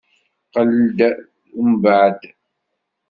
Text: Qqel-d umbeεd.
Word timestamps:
Qqel-d 0.45 0.99
umbeεd. 1.59 2.21